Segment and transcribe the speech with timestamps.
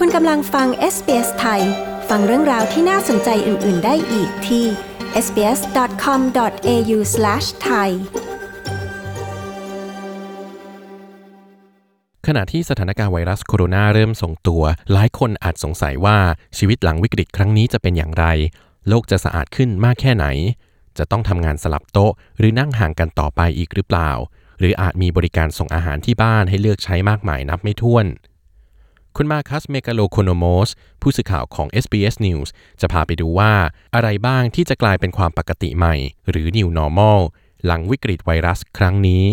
[0.00, 1.62] คุณกำลังฟัง SBS ไทย
[2.08, 4.64] ฟังเรื่องราวที่น่าสนใจอื่น ๆ ได้อีกที่
[5.24, 7.90] sbs.com.au/thai
[12.26, 14.62] ขณะที่สถานการณ์ไวรัสโคโรนาเริ่มส่งตัว
[14.92, 16.18] หลายคนอาจสงสัยว่า
[16.58, 18.26] ชีวิตหลังวิกฤตครั้งนี้จะเป็นอย่างไร
[18.88, 20.26] โลกจะสะอาดขึ้นมากแค่ไหน
[20.98, 24.10] จะต้องทำงานสลับโต๊ะ หรือนั่งห่างกันต่อไปอีกหรือเปล่า
[24.58, 28.06] หรืออาจมีบริการส่งอาหารที่บ้านให้เลือกใช้มากมายนับไม่ถ้วน
[29.16, 30.68] คุณมาคัสเมกาโลโคโนโมส
[31.02, 32.48] ผู้สื่อข่าวของ SBS News
[32.80, 33.52] จะพาไปดูว่า
[33.94, 35.94] อะไรบ้างที่จะกลายเป็นความปกติใหม่
[36.30, 37.20] หรือ New Normal
[37.64, 39.24] หลังวิกฤตไวรัสครั้งนี้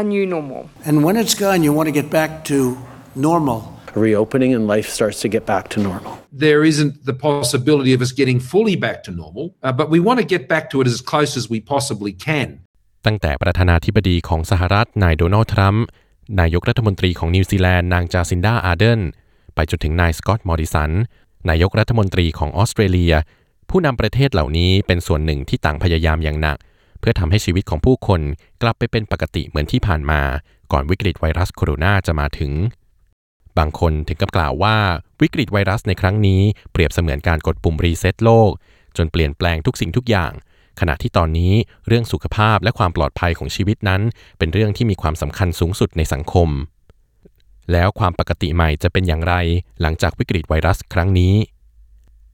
[0.00, 0.68] a new normal.
[0.84, 2.76] And when it's gone, you want to get back to
[3.14, 3.75] normal.
[3.96, 6.12] Reopening and life starts to get back to normal.
[6.46, 10.18] There isn't the possibility of us getting fully back to normal, uh, but we want
[10.22, 12.48] to get back to it as close as we possibly can.
[13.06, 15.84] ตั้งแต่ประธานาธิบดีของสหรัฐนายโดนัลด์ทรัมป์
[16.40, 19.00] นายกรัฐมนตรีของนิวซีแลนด์นางจาซินดาอาร์เดน
[19.54, 20.90] ไปจนถึงนายสกอตต์มอริสัน
[21.50, 23.14] นายกรัฐมนตรีของออสเตรเลีย
[23.70, 26.56] ผู้นำประเทศเหล่านี้เป็นส่วนหนึ่งที่ต่างพยายามอย่างหนัก
[27.00, 28.20] เพื่อทำให้ชีวิตของผู้คน
[28.62, 30.20] กลับไปเป็นปกติเหมือนที่ผ่านมา
[30.72, 32.52] ก่อนวิกฤตไวรัสโคโรนาจะมาถึง
[33.58, 34.76] บางคนถึงกับกล่าวว่า
[35.22, 38.50] วิกฤตไวรัสในครั้งนี้เปรียบเสมือนการกดปุ่มรีเซ็ตโลก
[38.96, 40.32] จนเปลี่ยนแปลงทุกสิ่งทุกอย่าง
[40.80, 41.52] ขณะที่ตอนนี้
[41.86, 44.02] เรื่องสุขภาพและความปลอดภัยของชีวิตนั้น
[44.38, 46.48] เป็นเรื่องที่มีความสำคัญสูงสุดในสังคม
[47.72, 49.34] แล้วความปกติใหม่จะเป็นอย่างไร
[49.80, 51.34] หลังจากวิกฤตไวรัสครั้งนี้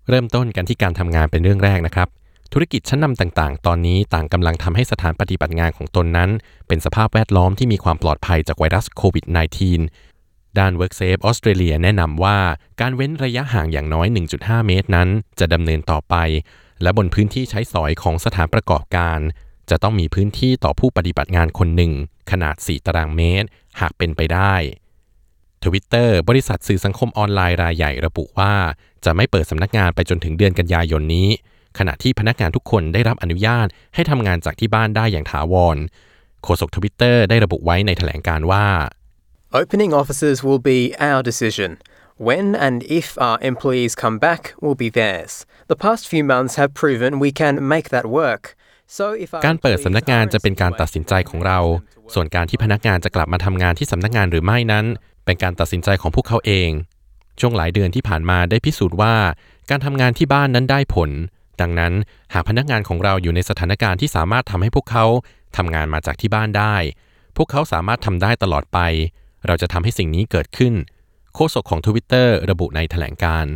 [0.08, 2.08] เริ่มต้นกันที่การทำงานเป็นเรื่องแรกนะครับ
[2.52, 6.30] ธุรกิจชั้นนำต่างๆ ตอนนี้ต่างกำลังทำให้สถานปฏิบัติงานของตนนั้น
[6.68, 9.24] เป็นสภาพแวดล้อมที่มีความปลอดภัยจากไวรัสโควิด
[9.70, 10.11] -19
[10.58, 12.38] ด้าน WorkSafe ออสเตรเลียแนะนำว่า
[12.80, 15.08] การเว้นระยะห่างอย่างน้อย 1.5 เมตรนั้น
[15.40, 16.14] จะดำเนินต่อไป
[16.82, 19.18] และบนพื้นที่ใช้สอยของสถานประกอบการ
[19.70, 21.92] จะต้องมีพื้นที่ต่อผู้ปฏิบัติงานคนหนึ่ง
[22.30, 23.48] ขนาด 4 ตารางเมตร
[23.80, 24.54] หากเป็นไปได้
[25.64, 28.54] Twitter บริษัทสื่อสังคมออนไลน์รายใหญ่ระบุว่า
[29.04, 31.28] จะไม่เปิดสำนักงานไปจนถึงเดือนกันยายนนี้
[31.78, 35.76] ขณะที่พนักงานทุกคนได้รับอนุญาตให้ทำงานจากที่บ้านได้อย่างถาวร
[36.42, 38.66] โฆษกทวิตเตอร์ได้ระบุไว้ในแถลงการว่า
[39.54, 41.76] Opening offices will be our decision.
[42.16, 45.44] When and if our employees come back will be theirs.
[45.68, 48.56] The past few months have proven we can make that work.
[48.96, 51.58] So if our การเปิด employees สำนักงาน are จะเป็นการตัดสินใจของเรา
[52.14, 54.86] ส่วนการที่พนักงานจะกลับมาทำงานที่สำนักงานหรือไม่นั้น
[55.24, 56.70] เป็นการตัดสินใจของพวกเขาเอง
[57.40, 59.14] ช่วงหลายเดือนที่ผ่านมาได้พิสูจน์ว่า
[59.70, 61.10] การทำงานที่บ้านนั้นได้ผล
[61.60, 61.92] ดังนั้น
[62.32, 65.06] หากพนักงานของเราอยู่ในสถานการณ์ที่สามารถทำให้พวกเขา
[65.56, 66.76] ทำงานมาจากที่บ้านได้
[67.36, 68.78] พวกเขาสามารถทำได้ตลอดไป
[69.46, 70.74] เราจะทำให้สิ่งนี้เกิดขึ้น
[71.34, 73.54] โฆษกของ Twitter ระบุในแถลงการ์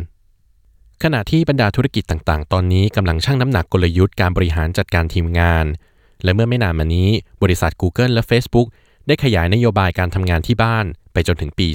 [1.03, 5.65] ขณะที่บรรดาธุรกิจต่างๆ ตอนนี้กำลังชั่งน้ำหนักกลยุทธ์การบริหารจัดการทีมงาน
[6.23, 7.09] และเมื่อไม่นานมานี้
[7.43, 8.67] บริษัท Google และ Facebook
[9.07, 11.67] ได้ขยายนโยบายการทำงานที่บ้านไปจนถึงปี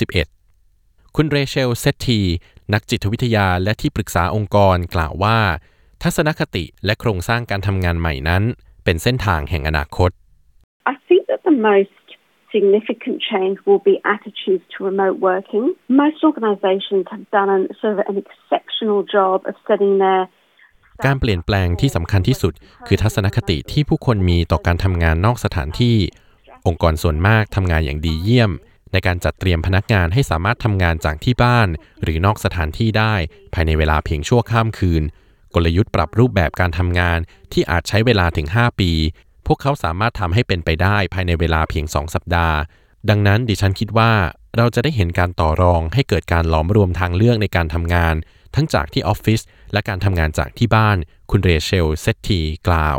[0.00, 2.20] 2021 คุณเรเชลเซตที
[2.72, 5.38] นักจิตวิทยาและที่ปรึกษาองค์กรกล่าวว่า
[6.02, 8.42] ทัศนคติและโครงสร้างการทำงานใหม่นั้น
[8.84, 10.10] เป็นเส้นทางแห่งอนาคต
[10.92, 12.05] I think that the most
[12.56, 15.64] significant change will be attitudes to remote working.
[16.02, 20.22] Most organisations have done an, sort of an exceptional job of setting their
[21.06, 22.52] การเปลี่ยนแปลงที่สำคัญที่สุด
[22.86, 25.96] คือทัศนคติที่ผู้คนมีต่อการทำงานนอกสถานที่
[26.66, 28.50] องค์กรส่วนมากทำงานอย่างดีเยี่ยม
[28.92, 31.68] ในการจัดเตรียมพนักงานให้สามารถทำงานจากที่บ้าน
[32.02, 33.14] หรือนอกสถานที่ได้
[33.54, 35.02] ภายในเวลาเพียงชั่วข้ามคืน
[35.54, 37.18] กลยุทธ์ปรับรูปแบบการทำงาน
[37.52, 38.90] ที่อาจใช้เวลาถึง 5 ปี
[39.46, 42.56] พวกเขาสามารถทำให้เป็นไปได้ภายในเวลาเพียง 2 สัปดาห์
[43.08, 44.12] ดังนั้นดิฉันคิดว่า
[44.56, 48.14] เราจะได้เห็นการต่อรองให้เกิดการหลอมรวมทางเลือกในการทำงาน
[48.54, 49.40] ทั้งจากที่ออฟฟิศ
[49.72, 50.96] และการทำงานจากที่บ้าน
[51.30, 52.98] คุณเรเชลเซตทีกล่าว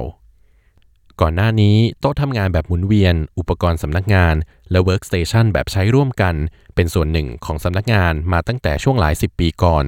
[1.22, 4.36] ก่อนหน้านี้โต๊ะทำงานแบบหมุนเวียน อุปกรณ์สำนักงาน
[4.72, 6.36] และ workstation แบบใช้ร่วมกัน
[6.76, 9.86] เป็นส่วนหนึ่งของสำนักงานมาตั้งแต่ช่วงหลายสิบปีก่อน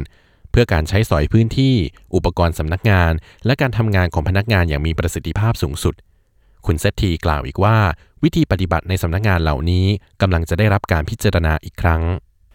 [0.52, 1.76] เพื่อการใช้สอยพื้นที่
[2.16, 3.12] อุปกรณ์สำนักงาน
[3.46, 5.96] และการทำงานของพนักงานอย่างมีประสิทธิภาพสูงสุด
[6.66, 7.78] คุณเซตทีกล่าวอีกว่า
[8.24, 9.86] วิธีปฏิบัติในสำนักงานเหล่านี้
[10.22, 12.04] กำลังจะได้รับการพิจารณาอีกครั้ง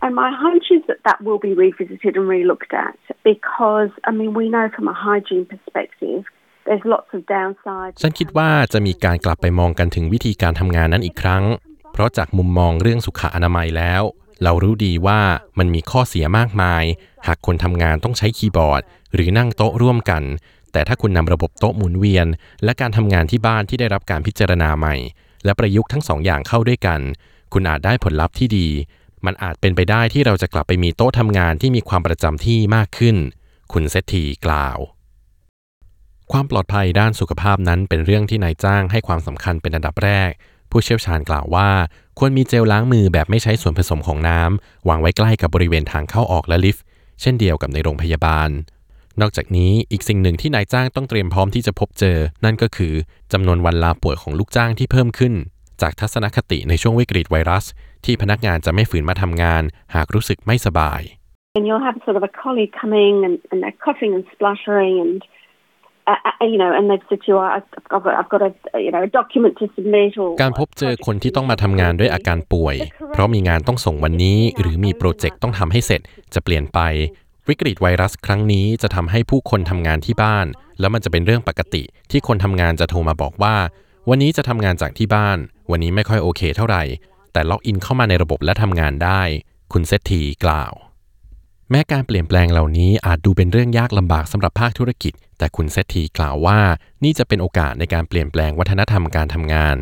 [0.05, 2.99] And my hunch is that that will be revisited and relooked at
[3.31, 6.21] because, I mean, we know from a hygiene perspective,
[6.67, 7.97] there's lots of downsides.
[8.03, 11.45] ฉันคิดว่าจะมีการกลับไปมองกันถึงวิธีการทำงานนั้นอีกครั้ง
[11.93, 14.03] เพราะจากมุมมองเรื่องสุขอนามัยแล้ว
[14.43, 15.21] เรารู้ดีว่า
[15.59, 16.85] มันมีข้อเสียมากมาย
[17.27, 18.83] หากคนทำงานต้องใช้คีย์บอร์ด
[19.15, 20.23] หรือนั่งโต๊ะร่วมกัน
[20.75, 22.27] แต่ถ้าคุณนำระบบโต๊ะหมุนเวียน
[22.65, 24.95] และการทำงานที่บ้านที่ได้รับการพิจารณาใหม่
[25.45, 27.01] และประยุกต์ทั้งสองอย่างเข้าด้วยกัน
[27.53, 28.69] คุณอาจได้ผลลัพธ์ที่ดี
[29.27, 33.17] มันอาจเป็นไปได้ที่เราจะกลับไปมีโต๊ะทำงานที่มีความประจำที่มากขึ้น
[33.73, 34.79] คุณเซตทีกล่าว
[36.33, 40.31] ความปลอดภัยด้านสุขภาพนั้นเป็นเรื่องที่นายจ้างให้ความสำคัญเป็นอันดับแรก
[40.71, 41.69] ผู้เชี่ยวชาญกล่าวว่า
[42.19, 46.85] ควรมีเจลล้างมือแบบไม่ใช้ส่วนผสมของน้ำวางไว้ใกล้กับบริเวณทางเข้าออกและลิฟต์
[47.21, 48.51] เช่นเดียวกับในโรงพยาบาล
[49.21, 52.95] นอกจากนี้อีกสิ่งหนึ่งที่นายจ้างต้องเตรียมพร้อมที่จะพบเจอ นั่นก็คือ
[53.33, 55.35] จำนวนวันลาป่วยของลูกจ้างที่เพิ่มขึ้น
[55.83, 57.65] จากทัศนคติในช่วงวิกฤตไวรัส
[58.05, 59.63] ที่พนักงานจะไม่ฝืนมาทำงาน
[59.95, 61.03] หากรู้สึกไม่สบาย
[61.57, 65.17] And you'll have sort of a colleague coming and, and they're coughing and spluttering and,
[66.11, 68.51] uh, uh, you know, and they've said to you, I've, I've got, I've got a,
[68.87, 70.31] you know, a document to submit or...
[70.43, 72.77] การพบเจอคนที่ต้องมาทำงานด้วยอาการป่วย
[73.13, 76.01] เพราะมีงานต้องส่งวันนี้ หรือมีโปรเจกต์ต้องทำให้เสร็จ
[76.35, 76.81] จะเปลี่ยนไป
[77.51, 80.47] วิกฤตไวรัสครั้งนี้จะทำให้ผู้คนทำงานที่บ้าน
[80.81, 83.57] แล้วมันจะเป็นเรื่องปกติ ที่คนทำงานจะโทรมาบอกว่า
[84.09, 85.39] วันนี้จะทำงานจากที่บ้าน
[85.71, 86.83] วันนี้ไม่ค่อยโอเคเท่าไหร่
[87.33, 89.23] แต่ล็อกอินเข้ามาในระบบและทำงานได้
[89.73, 90.73] คุณเซตทีกล่าว
[91.71, 96.59] แม้การเปลี่ยนแปลงเหล่านี้อาจดูเป็นเรื่องยากลำบากสำหรับภาคธุรกิจ แต่คุณเซตทีกล่าวว่า
[97.05, 99.77] นี่จะเป็นโอกาสในการเปลี่ยนแปลงวัฒนธรรมการทำงาน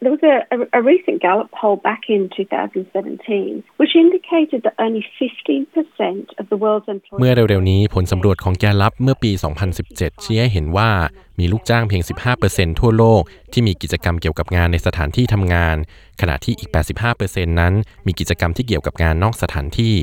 [0.00, 5.04] There was a, a, a recent Gallup poll back in 2017 which indicated that only
[5.18, 7.20] 15% of the world's employees...
[7.20, 9.30] เมื่อเร็วๆนี้ผลสำรวจของแกลลับเมื่อปี
[9.78, 10.90] 2017 ชี้ให้เห็นว่า
[11.38, 12.02] มีลูกจ้างเพียง
[12.40, 13.22] 15%ทั่วโลก
[13.52, 15.76] ที่มีกิจกรรมเกี่ยวกับงานในสถานที่ทำงาน
[16.20, 16.70] ขณะที่อีก
[17.14, 17.74] 85%นั้น
[18.06, 19.94] มีกิจกรรมที่เกี่ยวกับงานนอกสถานที่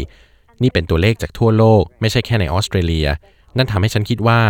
[0.61, 3.07] นี่เป็นตัวเลขจากทั่วโลก ไม่ใช่แค่ในออสเตรเลีย
[3.57, 4.41] นั่นทำให้ฉันคิดว่า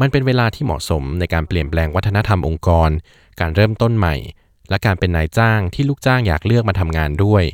[0.00, 2.90] มันเป็นเวลาที่เหมาะสมในการเปลี่ยนแปลงวัฒนธรรมองค์กร
[3.40, 4.16] การเริ่มต้นใหม่
[4.70, 7.44] และการเป็นนายจ้างที่ลูกจ้างอยากเลือกมาทำงานด้วย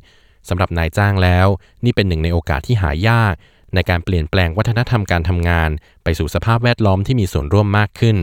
[0.48, 1.46] สำหรับนายจ้างแล้ว
[1.84, 3.34] นี่เป็นหนึ่งในโอกาสที่หายาก
[3.74, 5.70] ในการเปลี่ยนแปลงวัฒนธรรมการทำงาน
[6.04, 8.16] ไปสู่สภาพแวดล้อมที่มีส่วนร่วมมากขึ้น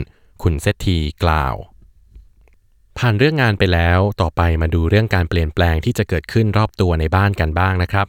[0.44, 1.56] คุณเซตทีกล่าว
[2.98, 8.08] ผ่านเรื่องงานไปแล้วต่อไปมาดูเรื่องการเปลี่ยนแปลงที่จะเกิดขึ้นรอบตัวในบ้านกันบ้างนะครับ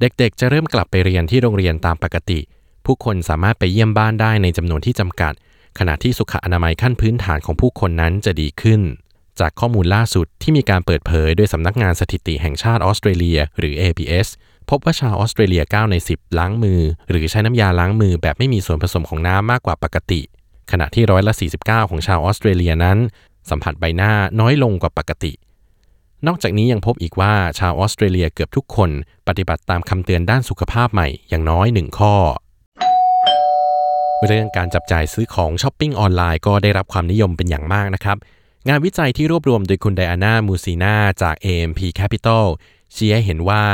[0.00, 2.40] เด็กๆ จะเริ่มกลับไปเรียนที่โรงเรียนตามปกติ
[2.84, 5.32] ผู้คนสามารถไปเยี่ยมบ้านได้ในจำนวนที่จำกัด
[5.78, 8.80] ขณะที่สุขอนามัยขั้นพื้นฐานของผู้คนนั้นจะดีขึ้น
[9.40, 14.28] จากข้อมูลล่าสุดที่มีการเปิดเผยโดยสำนักงานสถิติแห่งชาติออสเตรเลีย หรือ APS
[14.70, 16.80] พบว่าชาวออสเตรเลีย 9 ใน 10 ล้างมือ
[17.10, 20.20] หรือใช้น้ำยาล้างมือแบบไม่มีส่วนผสมของน้ำมากกว่าปกติ
[20.70, 21.32] ขณะที่ร้อยละ
[21.62, 22.98] 49 ของชาวออสเตรเลียนั้น
[23.50, 25.32] สัมผัสใบหน้าน้อยลงกว่าปกติ
[26.26, 28.90] นอกจากนี้ยังพบอีกว่าชาวออสเตรเลียเกือบทุกคน
[29.28, 32.14] ปฏิบัติตามคำเตือนด้านสุขภาพใหม่อย่างน้อยหนึ่งข้อ
[34.26, 38.16] เรื่องการจับจ่ายซื้อของช้อปปิ้งออนไลน์ก็ได้รับความนิยมเป็นอย่างมากนะครับ
[38.68, 42.44] งานวิจัยที่รวบรวมโดยคุณไดอาน่ามูซีนาจาก AMP Capital
[42.94, 43.64] ชี้ให้เห็นว่า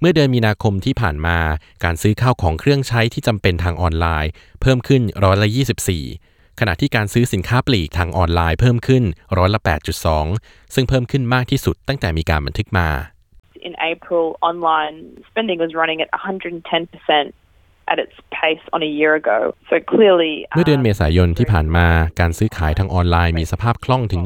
[0.00, 1.38] เมื่อเดือนมีนาคมที่ผ่านมา
[1.84, 4.30] การซื้อข้าวของเครื่องใช้ที่จำเป็นทางออนไลน์
[4.60, 5.48] เพิ่มขึ้นร้อยละ
[6.04, 9.04] 24 ขณะที่การซื้อสินค้าปลีกทางออนไลน์เพิ่มขึ้น
[9.38, 9.60] ร้อยละ
[10.16, 12.88] 8.2 ซึ่งเพิ่มขึ้นมากที่สุดตั้งแต่มีการบันทึกมา
[13.68, 14.96] In April, online
[15.28, 17.47] spending was running at 110%
[17.92, 19.38] at its pace on a year ago.
[19.70, 21.86] So clearly, เมื่อเดือนเมษายนที่ผ่านมา
[22.20, 24.20] การซื้อขายทางออนไลน์มีสภาพคล่องถึง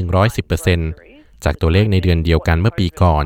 [0.69, 3.25] 110%จากตัวเลขในเดือนเดียวกันเมื่อปีก่อน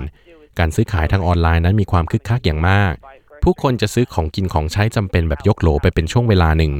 [0.59, 2.95] การซื้อขายทางออนไลน์นั้นมีความคึกคักอย่างมาก
[3.43, 6.73] ผู้คนจะซื้อของกินของใช้จำเป็นแบบยกโหลไปเป็นช่วงเวลาหนึ่ง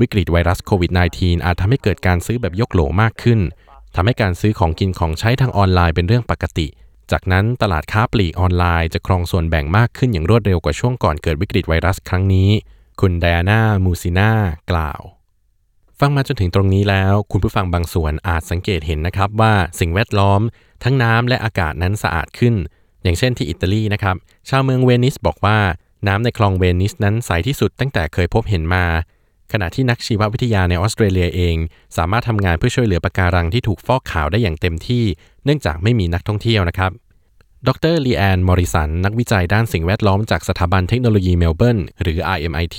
[0.00, 3.40] วิกฤตไวรัสโควิด -19 อาจทำให้เกิดการซื้อแบบยกโหลมากขึ้น
[3.96, 6.66] ทำให้การซื้อของกินของใช้ทางออนไลน์เป็นเรื่องปกติ
[7.12, 12.50] จากนั้นตลาดค้าปลีกออนไลน์จะครองส่วนแบ่งมากขึ้นอย่างรวดเร็วกว่าช่วงก่อนเกิดวิกฤตไวรัสครั้งนี้
[13.00, 14.30] คุณไดอาน่ามูซิน่า
[14.70, 15.00] กล่าว
[16.00, 20.40] ฟังมาจนถึงตรงนี้แล้ว คุณผู้ฟังบางส่วนอาจสังเกตเห็นนะครับว่าสิ่งแวดล้อม
[20.84, 22.54] ทั้งน้ำและอากาศนั้นสะอาดขึ้น
[23.02, 24.16] อย่างเช่นที่อิตาลีนะครับ
[24.48, 25.58] ชาวเมืองเวนิสบอกว่า
[26.08, 28.84] น้ำในคลองเวนิสนั้นใสที่สุดตั้งแต่เคยพบเห็นมา
[29.52, 31.56] ขณะที่นักชีววิทยาในออสเตรเลียเอง
[31.96, 35.04] สามารถทำงานเพื่อช่วยเหลือปะการังที่ถูกฟอกขาวได้อย่างเต็มที่
[35.44, 36.90] เนื่องจากไม่มีนักท่องเที่ยวนะครับ
[37.68, 42.78] ดรลีแอนมอริสัน นักวิจัยด้านสิ่งแวดล้อมจากสถาบันเทคโนโลยีเมลเบิร์นหรือ RMIT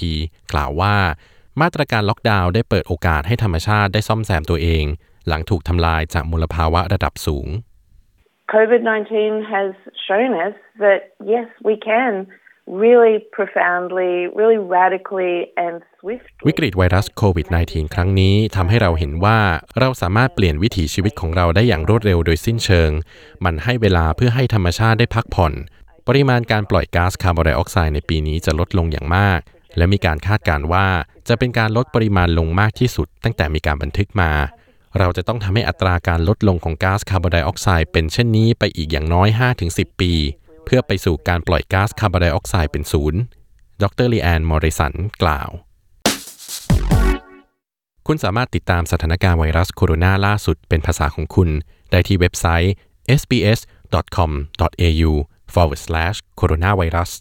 [0.51, 0.95] กล่าวว่า
[1.61, 4.85] มาตรการล็อกดาวน์ได้เปิดโอกาสให้ธรรมชาติได้ซ่อมแซมตัวเอง
[5.27, 7.47] หลังถูกทำลายจากมลภาวะระดับสูง
[8.53, 8.81] COVID
[9.15, 9.71] 19 has
[10.07, 10.99] shown us that
[11.33, 12.11] yes, we can
[12.67, 16.45] really profoundly, really radically, and swiftly.
[16.47, 19.39] วิกฤตไวรัสโควิด -19 ครั้งนี้ทำให้เราเห็นว่า
[19.79, 22.91] เราสามารถเปลี่ยนวิถีชีวิตของเราได้อย่างรวดเร็วโดยสิ้นเชิง
[23.45, 25.53] มันให้เวลาเพื่อให้ธรรมชาติได้พักผ่อน
[26.07, 29.39] ปริมาณการปล่อยก๊าซคาร์บอนไดออกไซด์ในปีนี้จะลดลงอย่างมาก
[29.77, 30.87] และมีการคาดการณ์ว่า
[31.27, 34.31] จะเป็นการลดปริมาณลงมากที่สุด ตั้งแต่มีการบันทึกมา
[34.99, 39.27] เราจะต้องทำให้อัตราการลดลงของก๊าซคาร์บอนไดออกไซด์เป็นเช่นนี้ไปอีกอย่างน้อย
[39.65, 40.13] 5-10 ปี
[40.65, 43.19] เพื่อไปสู่การปล่อยก๊าซคาร์บอนไดออกไซด์เป็นศูนย์
[43.83, 45.49] ดรลีแอนมอริสันกล่าว
[48.07, 51.49] คุณสามารถติดตามสถานการณ์ไวรัสโคโรนาล่าสุดเป็นภาษาของคุณ
[51.91, 52.73] ได้ที่เว็บไซต์
[53.19, 55.11] sbs.com.au
[55.53, 57.11] forward slash coronavirus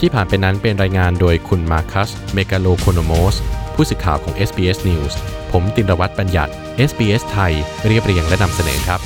[0.00, 3.34] ที่ผ่านไปนั้นเป็นรายงานโดยคุณมาคัส เมกาโลโคโนโมส
[3.74, 5.12] ผู้สื่อข่าวของ SBS News
[5.52, 6.52] ผมตินรวัตรบัญญัติ
[6.88, 7.52] SBS ไทย
[7.86, 9.00] เรียบเรียงและนำเสนอครับ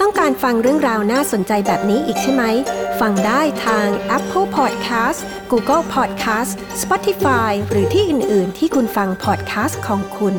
[0.00, 2.44] ต้องการฟังเรื่องราวน่าสนใจแบบนี้อีกใช่ไหม
[3.00, 6.52] ฟังได้ทาง Apple Podcast Google Podcast
[6.82, 10.34] Spotify หรือที่อื่น ๆ ที่คุณฟัง podcast ของคุณ